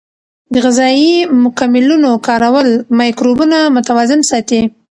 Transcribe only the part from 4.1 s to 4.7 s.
ساتي.